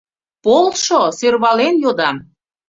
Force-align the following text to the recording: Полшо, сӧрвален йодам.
Полшо, 0.43 1.01
сӧрвален 1.17 1.75
йодам. 1.83 2.15